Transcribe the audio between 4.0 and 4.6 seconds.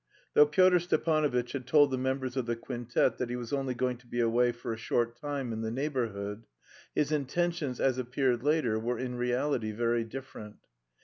be away